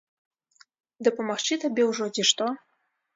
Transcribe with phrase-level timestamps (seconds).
[1.07, 2.49] Дапамагчы табе ўжо, ці што?